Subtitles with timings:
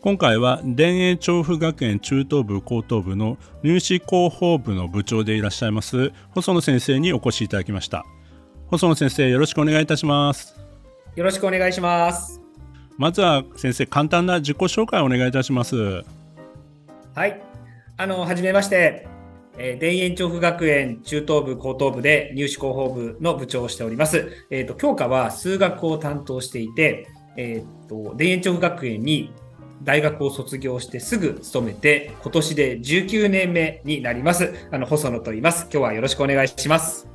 [0.00, 8.06] 今回は田園調布学園中等部高等部の入試広報部の部長でいらっしゃいます細野先生にお越しいただきました。
[8.68, 10.56] 細野先生よろしくお願いいたします。
[11.16, 12.40] よろしくお願いします。
[12.96, 16.04] まずは先生簡単な自己紹介をお願いいたします。
[17.14, 17.42] はい。
[17.96, 19.08] あのはじめまして。
[19.60, 24.46] えー、田園調布学園中等部高等部で入試広報部の部長をしております。
[24.50, 29.32] えっ、ー、と、教科は数学を担当していて、えっ、ー、と、田園調布学園に
[29.82, 34.54] 大学を卒業してすぐ勤めて、今年で19年目になります。
[34.70, 35.62] あの、細野と言います。
[35.72, 37.08] 今日はよろしくお願いします。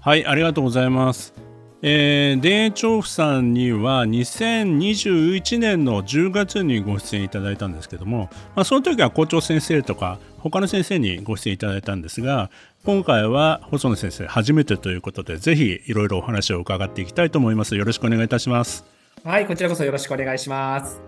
[0.00, 1.50] はい、ありがとうございます。
[1.82, 12.50] えー、田園調布さんには2021年の10月にご出演いただいたんですけども、まあ、その時は校長先生とか他の先生にご出演いただいたんですが
[12.84, 18.84] 今回は細野先生初めてということでぜひいろいろお話を伺っていきたいと思いますよろしくお願いいたします
[19.24, 21.00] はいこちらこそよろしくお願いします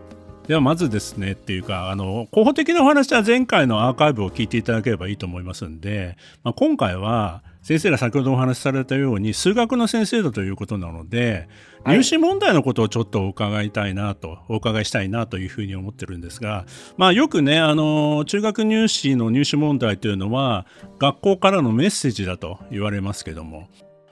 [0.46, 11.48] ではまずですねっていうかあの候補的なお話は前回のアーカイブを聞いていただければいいと思いますんで、まあ、今回は先生が先ほどお話しされたように数学の先生だということなので、
[11.86, 16.64] 入試問題のことをちょっとお伺いたいなとお伺いしたいなというふうに思ってるんですが、
[16.96, 20.66] まあ、よくねあの中学入試の入試問題というのは
[20.98, 23.68] 学校からのメッセージだと言われますけども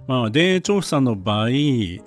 [0.07, 1.49] まあ、田園調布さんの場合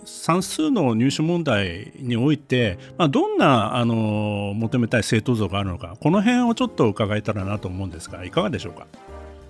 [0.03, 8.87] 算数の入試問題において、まあ、どんなあの求めたい生徒像があるのかこの辺をちょっと伺えたらなと思うんですがいかがでしょうか？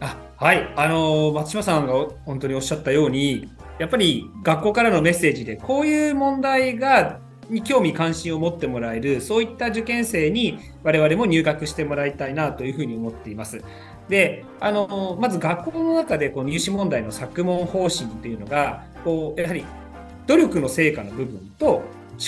[0.02, 1.94] あはいあの松島さんが
[2.26, 7.20] 本当におっしゃったようにやっぱり学校からのメッセージでこういう問題が
[7.50, 13.62] に興味関心を持ってもらえるそういった受験生に我々も入学してもらいたいなというふうに思っています。
[14.10, 19.66] であのまず学校の中でこう入試問題の作問方針っていうのがこうやはり
[20.28, 21.84] 努力の成果の部分と思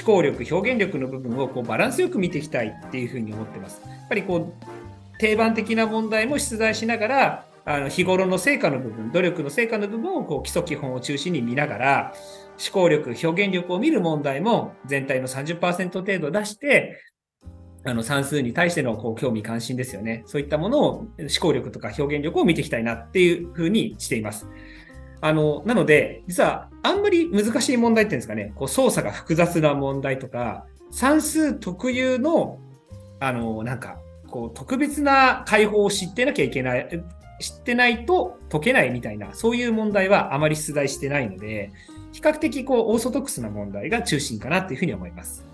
[0.05, 3.81] 考力表現力の部分をこうバランスよく見ていきたいっていうふうに思ってます。
[3.85, 12.13] やっぱりこう定番的な問題も出題しながらあの日頃の成果の部分努力の成果の部分をこう基礎基本を中心に見ながら
[12.59, 17.01] 思考力表現力を見る問題も全体の30%程度出して
[17.85, 20.23] あの算数に対してのこう興味関心ですよね。
[20.25, 21.09] そういったものを思
[21.39, 24.47] 考力とか表現力を見ていきたいなっていうふうにしています。
[25.21, 32.59] あの、なので、実はあんまり難しい問題っていうんですかね、こう操作が複雑な問題とか、算数特有の、
[33.19, 37.03] あの、なんか、こう特別な解放を知ってなきゃいけない、
[37.39, 41.71] 知ってないと解けないみたいな、そういう問題はあまり出題してないので、
[42.11, 45.45] 比較的こうオーソドックスな問題が中心かなというふうに思います。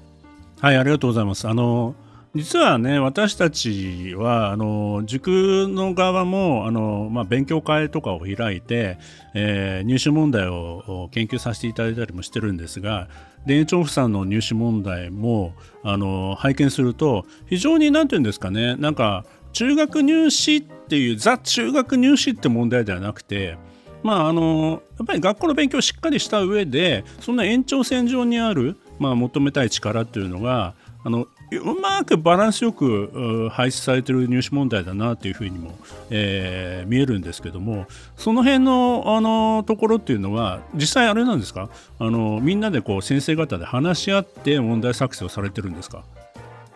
[0.59, 1.47] はい、ありがとうございます。
[1.47, 1.95] あの、
[2.33, 8.97] 実はね私たちはあの塾の側もあの、まあ、勉強会とかを開いて、
[9.33, 13.09] えー、入試問題を研究させていただいたりもしてるんですが
[13.45, 15.53] 田園調布さんの入試問題も
[15.83, 23.57] あの拝見すると非常に何て言うんですかねなんか中学入試っていうザ中学入試って問題ではなくて
[24.03, 35.77] まああのやっぱり学校の勉強をしっかりした上でそんな延長線上にある、まあ、求めたい力っていうのがあのうまくバランスよく配置されている入試問題だなというふうにも、
[36.09, 41.69] えー、見えるんですけどもその辺のあのところっていうのは実際あれなんですか？
[41.99, 46.03] あのみんなでこう先生方で話し合って問題作成をされてるんですか？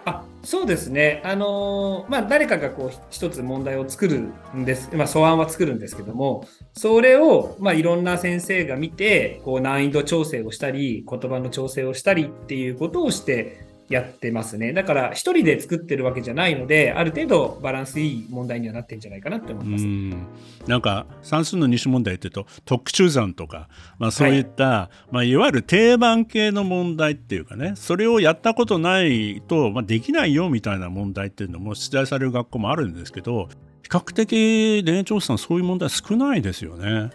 [0.08, 4.20] あそうですね、あのまあ、誰かがこう一つ問題を作る
[4.56, 14.74] んです、まあ、素案は作るんですけども、それを、まあ、いろんな先生が見て、こう難易度調整をしたり、言葉の調整をしたりっていうことをして、やってますね。
[14.74, 19.86] だから一人で作ってるわけじゃないので、ある程度バランスいい問題にはなってるんじゃないかなって思います。
[19.86, 20.28] ん
[20.68, 33.50] なんか算数の入試問題っていうと特殊算とか、まあ、そういった、はい、まあ、いわゆる定番系の問題っていうかね、それをやったことないと、まあ、できないよみたいな問題っていうのも出題される学校もあるんですけど、
[33.84, 37.12] 比較的田園調査さんそういう問題少ないですよね。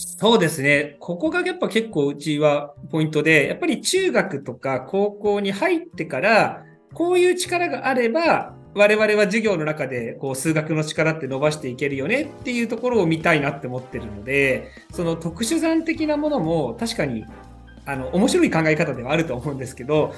[0.00, 0.96] そうですね。
[1.00, 6.62] ここがやっぱ結構うちはポイントで、やっぱり中学とか高校に入ってから、
[6.94, 17.24] こういう力があれば、我々は授業の中でこう数学の力って伸ばしていけるよねっていうところを見たいなって思ってるので、その特殊算的なものも確かに
[17.84, 20.14] あの面白い考え方ではあると思うんですけど、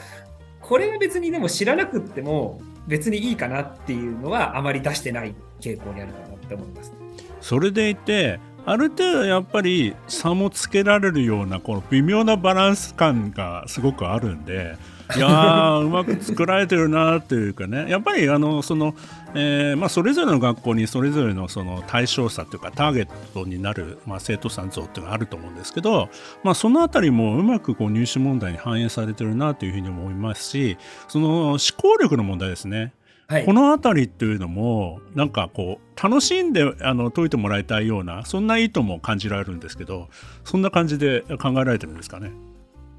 [0.60, 6.92] これは別にでも知らなくっても別にいいかなっていうのはあまり出してない傾向にあるかなって思います。
[7.40, 14.76] それでいてある程度やっぱり差もつけられるようなこの微妙なバランス感がすごくあるんで
[15.16, 18.94] いやーうまく作られてるなっていうかねやっぱりあのその、
[19.34, 26.08] えーまあ、それぞれの学校にそれぞれのその対象者というかターゲットになる、まあ、生徒さん像っていうのがあると思うんですけど、
[26.44, 30.78] まあ、そのあたりもうまくこう入試問題に反映されてるなというふうに思いますし
[31.08, 32.92] その思考力の問題ですね。
[33.30, 40.08] はい、この辺りっていうのもなんかこう楽しんであの解いてもらいたいようなそんな意図も感じられるんですけど
[40.42, 42.32] そんな感じで考えられてるんですかね？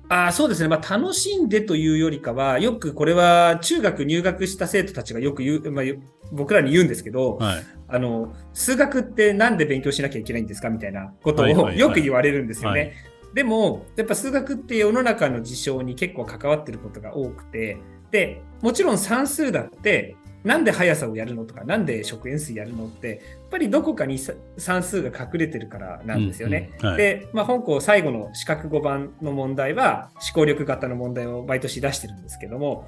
[0.07, 5.85] あそうですね、まあ、楽しんでというよりかは、よくこれは中学入学した生徒たちがよく言う、まあ、
[6.31, 12.79] 僕らに言うんですけど、はい、あの数学ってなんで勉強しなきゃいけないんですかみたいなことをよく言われるんですよね。
[12.79, 13.01] はいはいは
[13.31, 17.77] い、でも、やっぱ数学って世の中の事象に結構関わってることが多くて、
[18.11, 23.19] でもちろん算数だってなんで速さをやるのとか、なんで食塩水やるのって、やっ
[23.51, 24.17] ぱりどこかに
[24.57, 26.71] 算数が隠れてるからなんですよね。
[26.79, 32.87] うんうんはい、で、まあ、本校最後の資格5番の問題は、思考力型の問題を毎年出してるんですけども、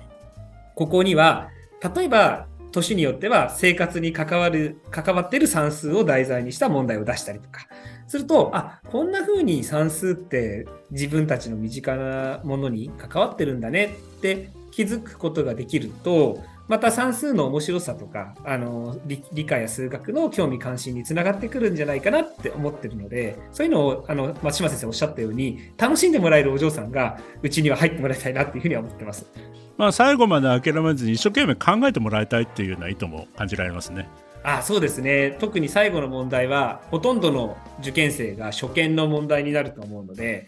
[0.76, 1.50] ここには、
[1.96, 7.68] 例えば、年によっては生活に関わる、関わってる算数を題材にした問題を出したりとか、
[8.08, 29.28] すると、あ、こんな風に算数って自分たちの身近なものに関わってるんだねって気づくことができると、また算数の面白さとかあの理科や数学の興味関心につながってくるんじゃないかなって思ってるのでそういうのをあの松島先生おっしゃったように楽しんでもらえるお嬢さんがうちには入ってもらいたいなっていうふうには思ってます。
[29.78, 34.10] まあ、最後まで諦めずに一生懸命考えてもらいたいっていうような意図も感じられますね。
[34.42, 40.48] あそうですね特に最後の問題はほとんどの受験生が初見の問題になると思うので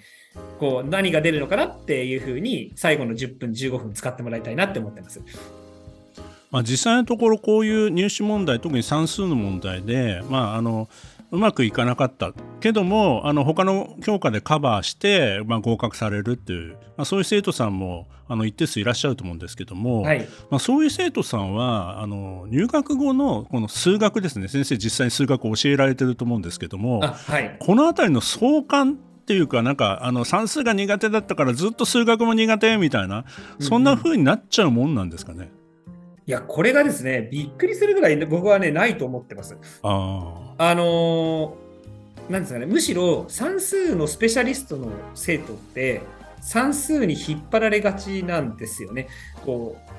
[0.60, 5.22] こう何が出るのかなっていうふうに最後の10分15分使ってもらいたいなって思ってます。
[6.56, 10.88] まあ、実際のところこういう入試問題特に算数の問題で、まあ、あの
[11.30, 12.32] うまくいかなかった
[12.62, 33.26] けどもあの他の教科でカバーして、まあ、合格されるっていう、まあ、そういう生徒さんもあの一定数いらっしゃると思うんですけども、はい、まあ、そういう生徒さんはあの入学後のこの数学ですね先生実際に数学を教えられてると思うんですけども、はい、この辺りの相関っていうかなんかあの算数が苦手だったからずっと数学も苦手みたいな
[33.60, 35.38] そんな風になっちゃうもんなんですかね？
[35.38, 35.55] うんうん
[36.28, 39.58] いや、これがですね、びっくりするぐらい僕はね、ないと思ってます。
[39.84, 46.02] ああのー、なんですかね、むしろ算数のスペシャリストの生徒って、
[46.42, 49.08] 算数に引っ張られがちなんですよね。
[49.44, 49.96] こう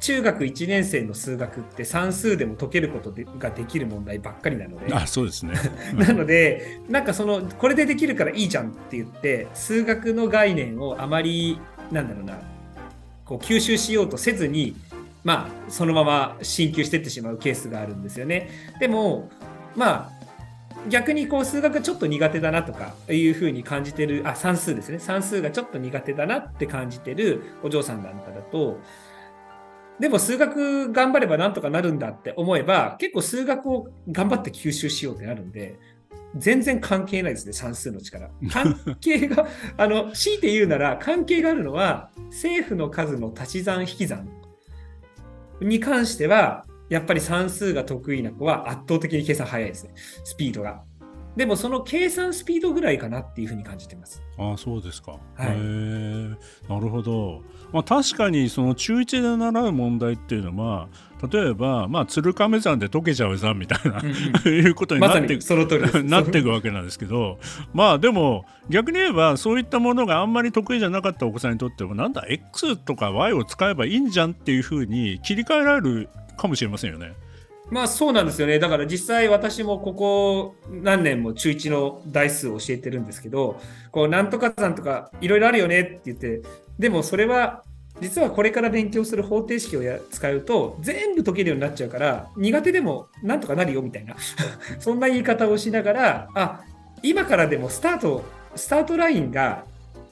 [0.00, 5.54] 中学1年生の数学って算数でも解けることができる問題ばっかりなのであそうですね
[5.94, 11.58] なのでなんかそのこれでできるからいいじゃんって言って数学の概念をあまり
[11.90, 12.38] なんだろうな
[13.24, 14.76] こう吸収しようとせずに
[15.28, 18.48] まあ、そのまま進級していってしまうケースがあるんですよね。
[18.80, 19.28] でも、
[19.76, 20.10] まあ、
[20.88, 24.98] 逆にこう数学ちょっと苦手だなとかいうふうに感じてる、あ、算数ですね。
[24.98, 28.80] 算数がちょっと苦手だなって感じてるお嬢さんなんかだと、
[30.00, 35.78] でも数学頑張ればなんとかなるんだって思えば、結構数学を頑張って吸収しようってなるんで、
[36.36, 38.30] 全然関係ないですね、算数の力。
[38.50, 39.46] 関係が、
[39.76, 44.26] あの、強いて言うなら、関係があるのは、政府の数の足し算引き算
[45.60, 49.92] に関しては、やっぱり算数が得意な子は圧倒的に計算早いですね、
[50.24, 50.82] スピードが。
[51.38, 54.20] でもその計算スピードぐらいかなっていうふうに感じてます。
[54.36, 55.12] ああそうですか。
[55.12, 55.54] はい、へ
[56.68, 57.44] なるほど。
[57.72, 60.88] まあ確かにその中1で習う問題っていうのは
[61.32, 64.00] 例えばまあ鶴亀山で解けちゃうざみたいな、
[64.50, 67.38] いうことになってま、その通り なっていくわけなんですけど
[67.72, 77.12] まあでも逆に言えばそういったものがあんまり得意じゃなかったお子さんにとってもなんだ X とか Y を使えばいいんじゃんっていうふうに切り替えられるかもしれませんよね。
[77.70, 78.58] まあそうなんですよね。
[78.58, 83.60] だから実際私もここ何年も中1の台数を教えてるんですけど、
[83.92, 86.42] こうなんとかさんとかいろいろあるよねって言って、
[86.78, 87.62] でもそれは
[88.00, 94.16] 実はこれから勉強する方程式をや使うと全部解けるようになっちゃうから苦手でもなんとかなるよみたいな
[94.78, 96.60] そんな言い方をしながらあ
[97.02, 99.64] 今からでもスタートスタートラインが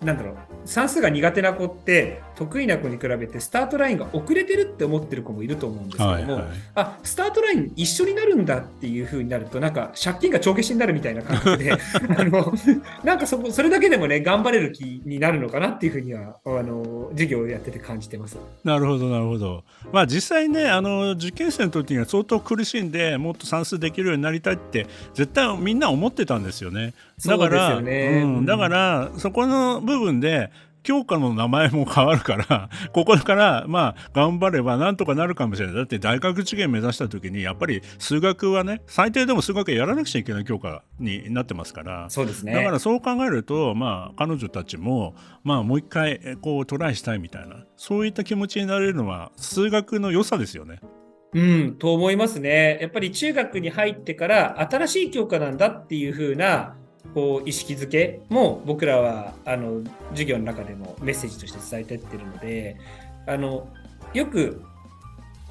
[0.02, 11.78] なんだろう算数が苦手な子って得意な子に比べてスタートラインが遅れてるって思ってる子もいると思うんですけども、はいはい、あスタートライン一緒になるんだっていう風になるとなんか借金が帳消しになるみたいな感覚で あ
[12.25, 12.52] の
[13.02, 18.37] なんかそこそれだけでもね頑張れる気になるのかなっていうふうにはあの授業をやってて感じてます。
[18.64, 19.64] なるほどなるほど。
[19.90, 26.93] まあ実際ねあの受験生の時には相当苦しんでもっと算数できるようになりたいって絶対みんな思ってたんですよね。
[27.25, 30.50] だから、ね、うん、だからそこの部分で
[30.87, 50.78] 教科の名前も変わるから ここからまあ頑張ればなんとかなるかもしれないだって大学受験目指した時にやっぱり数学はね最低でも数学やらなくちゃいけない教科になってますからそうですねだからそう考えるとまあ彼女たちもまあもう一回こうトライしたいみたいなそういった気持ちになれるのは数学の良さですよね。
[51.35, 52.78] うん、と思いますね。
[52.81, 56.76] やっぱり中学に入ってから新しい教科なんだっていう風な
[57.16, 62.76] こう意識づけも僕らはあの授業の中でもメッセージとして伝えてってるので
[63.26, 63.68] あの
[64.12, 64.62] よく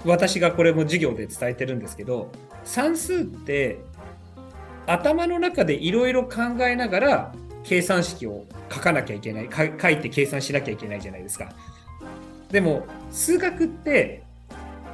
[0.05, 2.31] 私がこれも授業で伝えてるんですけど
[2.65, 3.79] 算数って
[4.85, 11.49] 頭の中でいろいろ考えながら計算式を書かなきゃいけない書いて計算しなきゃいけないじゃないですか。
[12.51, 14.21] でも数学って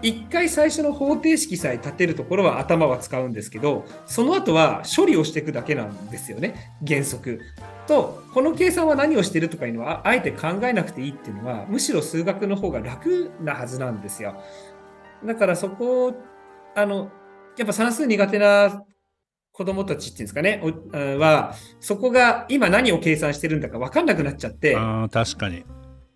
[0.01, 7.41] 一回最初の方程式さえ立てるところは頭は使うんですけどその後は処理をしていくだけなんですよね原則。
[7.88, 14.41] とこの計算は何をしてるとかいうのはあえて考えなくていいっていうのはむしろ数学の方が楽なはずなんですよ。
[15.25, 16.13] だからそこ
[16.75, 17.12] あの
[17.58, 18.84] やっぱ算数苦手な
[19.51, 20.62] 子供たちっていうんですかね
[21.20, 25.65] はそこが今何を計算してるんだか分かんなくなっちゃってあ確かに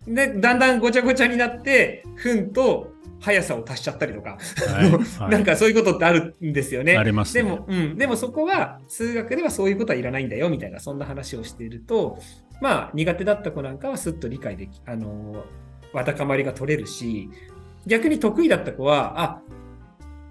[0.06, 6.96] でだんだんごちゃごちゃになって分と速さを足しちゃったりとか、はいはい、 なんかそういうことってあるんですよね。
[6.96, 12.18] あります、ね、でも、うん、でもそこは数学ではそういうことはいらないんだよみたいなそんな話をしていると
[12.60, 15.44] まあ苦手だった子なんかはすっと理解できあの
[15.92, 17.30] わだかまりが取れるし
[17.86, 19.42] 逆に得意だった子はあ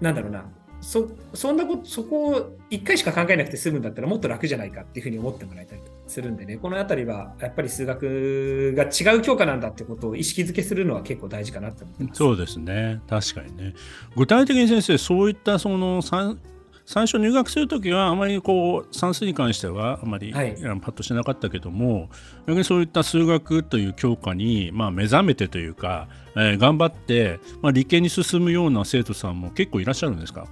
[0.00, 0.44] なんだろうな
[0.86, 6.58] そそんなことそこを1回しか考えなくて済むんだったらもっと楽じゃないかっていうふうに思ってもらえたりするんでね。
[6.58, 12.18] この辺りはやっぱり数学が違う教科なんだってことを意識づけするのは結構大事かなと思ってます。
[12.18, 13.00] そうですね。
[13.08, 13.74] 確かにね。
[14.16, 22.10] 具体的に先生そういったその最初入学するときはあまりこう算数に関してはあまり、はい、パッとしなかったけども
[22.46, 30.46] 逆にそういった数学という教科に、まあ、目覚めてというか、えー、頑張って、まあ、理系に進むような生徒さんも結構いらっしゃるんですか？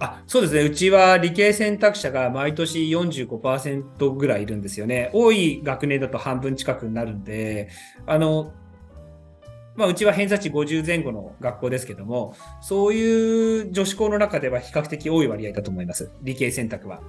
[0.00, 5.10] あそうですね、うちは理系選択者が毎年45%ぐらいいるんですよね。
[5.12, 7.68] 多い学年だと半分近くになるんで、
[8.06, 8.52] あの
[9.74, 17.00] まあ、うちは偏差値50前後の学校ですけども、そういう女子校の中では比較的多い割合だと思います、理系選択は。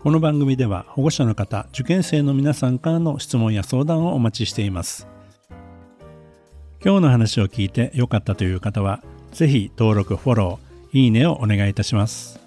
[0.00, 5.06] この番組では保護者の方、受験生の皆さんからの質問や相談をお待ちしています。
[6.84, 12.38] 今日の話を聞いて良かったという方は、ぜひ登録、フォロー、いいねをお願いいたします。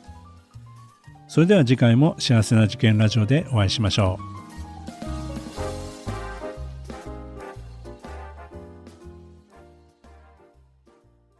[1.27, 4.34] それでは次回も幸せな受験ラジオでお会いしましょう。